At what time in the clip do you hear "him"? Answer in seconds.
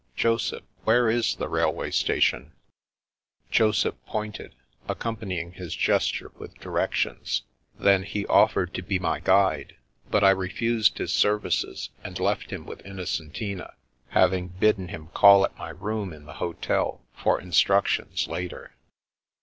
12.49-12.65, 14.87-15.09